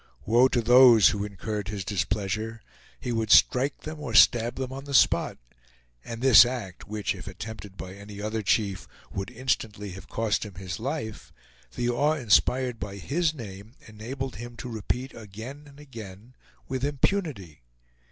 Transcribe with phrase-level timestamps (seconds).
[0.25, 2.63] Woe to those who incurred his displeasure!
[2.99, 5.37] He would strike them or stab them on the spot;
[6.03, 10.55] and this act, which, if attempted by any other chief, would instantly have cost him
[10.55, 11.31] his life,
[11.75, 16.33] the awe inspired by his name enabled him to repeat again and again
[16.67, 17.61] with impunity.